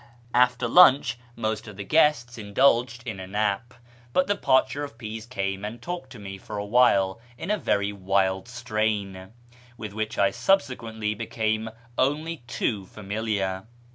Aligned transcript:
After 0.33 0.67
lunch 0.67 1.19
most 1.35 1.67
of 1.67 1.77
the 1.77 1.83
guests 1.83 2.39
indulged 2.39 3.03
in 3.05 3.19
a 3.19 3.27
nap, 3.27 3.75
but 4.13 4.25
the 4.25 4.35
parcher 4.35 4.83
of 4.83 4.97
peas 4.97 5.27
came 5.27 5.63
and 5.63 5.79
talked 5.79 6.09
to 6.13 6.17
me 6.17 6.39
for 6.39 6.57
a 6.57 6.65
while 6.65 7.21
in 7.37 7.51
a 7.51 7.57
very 7.59 7.93
wild 7.93 8.47
strain, 8.47 9.31
with 9.77 9.93
which 9.93 10.17
I 10.17 10.31
subsequently 10.31 11.13
became 11.13 11.69
only 11.99 12.37
too 12.47 12.87
familiar. 12.87 13.67